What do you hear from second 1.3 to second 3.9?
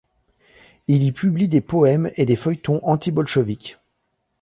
des poèmes et des feuilletons anti-bolcheviques.